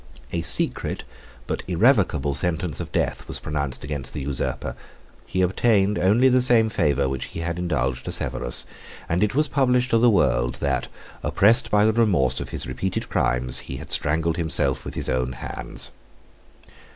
[0.31, 1.03] A secret
[1.45, 4.75] but irrevocable sentence of death was pronounced against the usurper;
[5.27, 8.65] he obtained only the same favor which he had indulged to Severus,
[9.07, 10.87] and it was published to the world, that,
[11.21, 15.91] oppressed by the remorse of his repeated crimes, he strangled himself with his own hands.